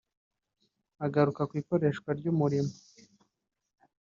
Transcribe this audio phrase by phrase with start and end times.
[1.05, 2.71] Agaruka ku ikoreshwa ry’umuriro